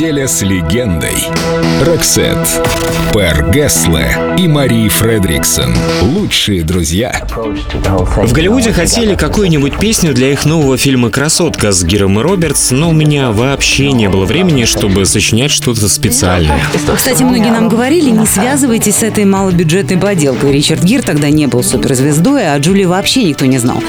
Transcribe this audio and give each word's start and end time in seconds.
Неделя 0.00 0.26
с 0.26 0.40
легендой. 0.40 1.28
Роксет, 1.84 2.38
Пер 3.12 3.50
Гессле 3.50 4.16
и 4.38 4.48
Мари 4.48 4.88
Фредриксон. 4.88 5.76
Лучшие 6.00 6.62
друзья. 6.62 7.26
В 7.36 8.32
Голливуде 8.32 8.72
хотели 8.72 9.14
какую-нибудь 9.14 9.78
песню 9.78 10.14
для 10.14 10.32
их 10.32 10.46
нового 10.46 10.78
фильма 10.78 11.10
«Красотка» 11.10 11.70
с 11.70 11.84
Гиром 11.84 12.18
и 12.18 12.22
Робертс, 12.22 12.70
но 12.70 12.88
у 12.88 12.92
меня 12.92 13.30
вообще 13.30 13.92
не 13.92 14.08
было 14.08 14.24
времени, 14.24 14.64
чтобы 14.64 15.04
сочинять 15.04 15.50
что-то 15.50 15.86
специальное. 15.90 16.58
Кстати, 16.96 17.22
многие 17.22 17.50
нам 17.50 17.68
говорили, 17.68 18.08
не 18.08 18.24
связывайтесь 18.24 18.96
с 18.96 19.02
этой 19.02 19.26
малобюджетной 19.26 19.98
поделкой. 19.98 20.50
Ричард 20.50 20.82
Гир 20.82 21.02
тогда 21.02 21.28
не 21.28 21.46
был 21.46 21.62
суперзвездой, 21.62 22.54
а 22.54 22.58
Джули 22.58 22.84
вообще 22.84 23.24
никто 23.24 23.44
не 23.44 23.58
знал. 23.58 23.82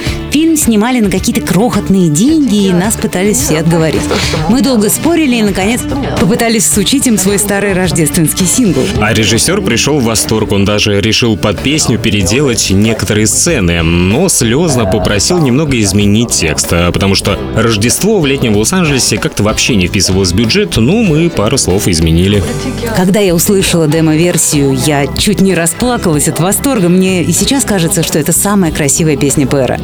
Фильм 0.51 0.63
снимали 0.65 0.99
на 0.99 1.09
какие-то 1.09 1.39
крохотные 1.39 2.09
деньги, 2.09 2.67
и 2.67 2.73
нас 2.73 2.95
пытались 2.95 3.37
все 3.37 3.59
отговорить. 3.59 4.01
Мы 4.49 4.61
долго 4.61 4.89
спорили 4.89 5.37
и, 5.37 5.43
наконец, 5.43 5.79
попытались 6.19 6.69
сучить 6.69 7.07
им 7.07 7.17
свой 7.17 7.39
старый 7.39 7.71
рождественский 7.71 8.45
сингл. 8.45 8.81
А 8.99 9.13
режиссер 9.13 9.61
пришел 9.61 9.99
в 9.99 10.03
восторг. 10.03 10.51
Он 10.51 10.65
даже 10.65 10.99
решил 10.99 11.37
под 11.37 11.61
песню 11.61 11.97
переделать 11.97 12.69
некоторые 12.69 13.27
сцены, 13.27 13.81
но 13.81 14.27
слезно 14.27 14.85
попросил 14.85 15.39
немного 15.39 15.79
изменить 15.79 16.31
текст, 16.31 16.67
потому 16.67 17.15
что 17.15 17.39
Рождество 17.55 18.19
в 18.19 18.25
летнем 18.25 18.57
Лос-Анджелесе 18.57 19.17
как-то 19.17 19.43
вообще 19.43 19.77
не 19.77 19.87
вписывалось 19.87 20.33
в 20.33 20.35
бюджет, 20.35 20.75
ну, 20.75 21.01
мы 21.03 21.29
пару 21.29 21.57
слов 21.57 21.87
изменили. 21.87 22.43
Когда 22.97 23.21
я 23.21 23.33
услышала 23.33 23.87
демо-версию, 23.87 24.77
я 24.85 25.07
чуть 25.17 25.39
не 25.39 25.55
расплакалась 25.55 26.27
от 26.27 26.41
восторга. 26.41 26.89
Мне 26.89 27.23
и 27.23 27.31
сейчас 27.31 27.63
кажется, 27.63 28.03
что 28.03 28.19
это 28.19 28.33
самая 28.33 28.73
красивая 28.73 29.15
песня 29.15 29.47
Пэра. 29.47 29.79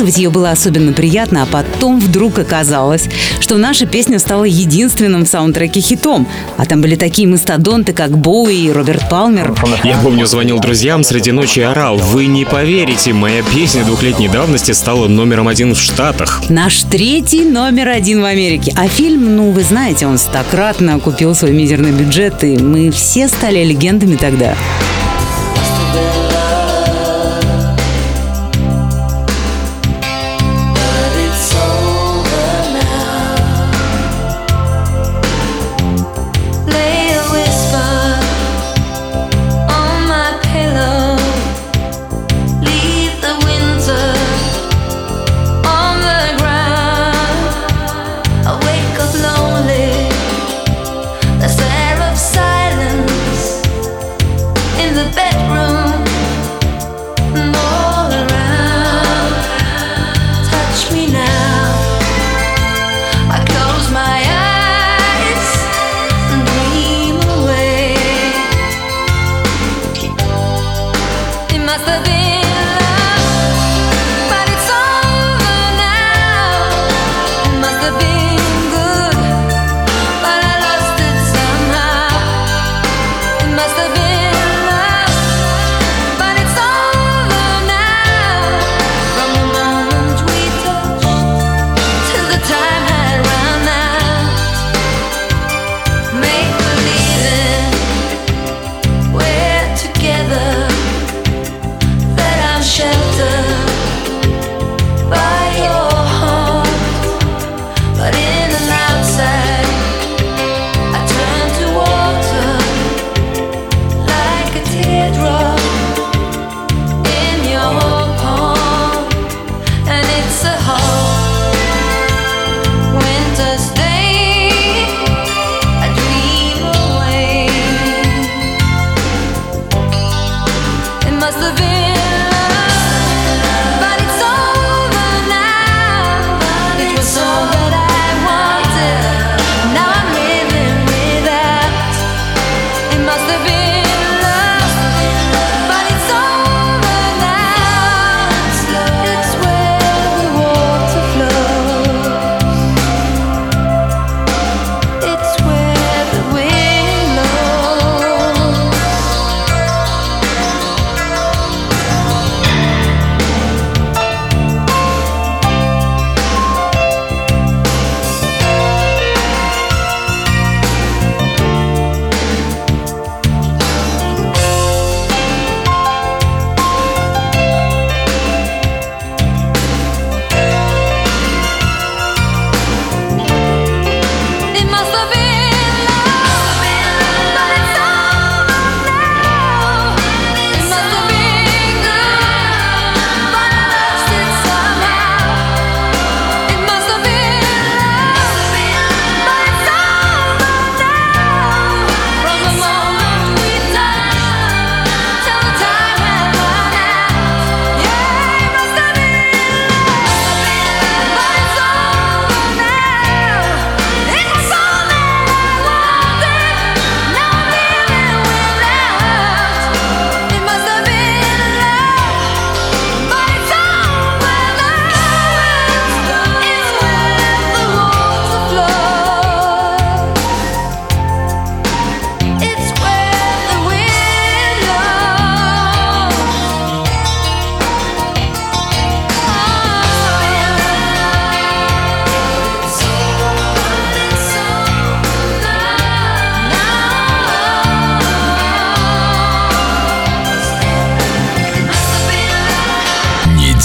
Записывать 0.00 0.16
ее 0.16 0.30
было 0.30 0.50
особенно 0.50 0.94
приятно, 0.94 1.42
а 1.42 1.46
потом 1.46 2.00
вдруг 2.00 2.38
оказалось, 2.38 3.04
что 3.38 3.58
наша 3.58 3.84
песня 3.84 4.18
стала 4.18 4.44
единственным 4.44 5.26
в 5.26 5.28
саундтреке 5.28 5.80
хитом. 5.80 6.26
А 6.56 6.64
там 6.64 6.80
были 6.80 6.96
такие 6.96 7.28
мастодонты, 7.28 7.92
как 7.92 8.16
Боуи 8.16 8.64
и 8.64 8.72
Роберт 8.72 9.10
Палмер. 9.10 9.54
Я 9.84 9.98
помню, 9.98 10.24
звонил 10.24 10.58
друзьям 10.58 11.04
среди 11.04 11.32
ночи 11.32 11.58
и 11.58 11.62
орал. 11.64 11.98
Вы 11.98 12.28
не 12.28 12.46
поверите, 12.46 13.12
моя 13.12 13.42
песня 13.42 13.84
двухлетней 13.84 14.28
давности 14.28 14.72
стала 14.72 15.06
номером 15.06 15.48
один 15.48 15.74
в 15.74 15.78
Штатах. 15.78 16.44
Наш 16.48 16.82
третий 16.84 17.44
номер 17.44 17.88
один 17.88 18.22
в 18.22 18.24
Америке. 18.24 18.72
А 18.78 18.88
фильм, 18.88 19.36
ну, 19.36 19.50
вы 19.50 19.62
знаете, 19.62 20.06
он 20.06 20.16
стократно 20.16 20.94
окупил 20.94 21.34
свой 21.34 21.52
мизерный 21.52 21.92
бюджет, 21.92 22.42
и 22.42 22.56
мы 22.56 22.90
все 22.90 23.28
стали 23.28 23.62
легендами 23.62 24.16
тогда. 24.16 24.56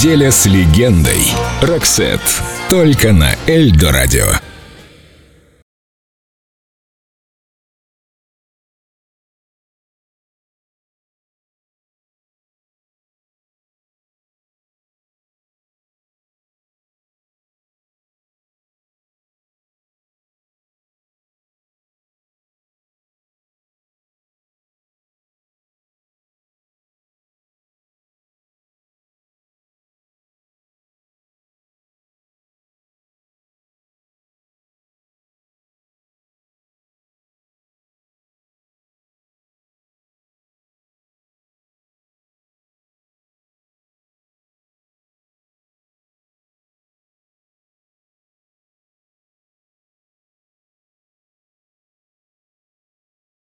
Неделя 0.05 0.29
с 0.29 0.45
легендой. 0.45 1.33
Роксет. 1.63 2.21
Только 2.69 3.11
на 3.11 3.35
Эльдо 3.47 3.91
радио. 3.91 4.44